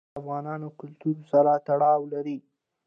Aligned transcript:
لوگر 0.03 0.15
د 0.15 0.17
افغان 0.19 0.61
کلتور 0.79 1.17
سره 1.31 1.51
تړاو 1.67 2.01
لري. 2.13 2.37